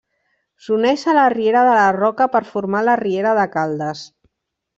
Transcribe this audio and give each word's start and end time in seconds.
S'uneix 0.67 1.03
a 1.13 1.13
la 1.17 1.25
riera 1.33 1.61
de 1.67 1.75
la 1.81 1.91
Roca 1.99 2.27
per 2.37 2.41
formar 2.55 2.83
la 2.89 2.97
riera 3.03 3.35
de 3.43 3.45
Caldes. 3.59 4.05